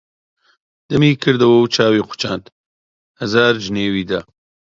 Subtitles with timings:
[0.89, 2.45] دەمی کردوە و چاوی قوچاند،
[3.19, 4.21] هەزار جنێوی دا: